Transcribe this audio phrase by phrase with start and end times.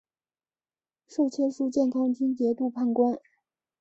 [1.07, 3.19] 授签书建康军节度判官。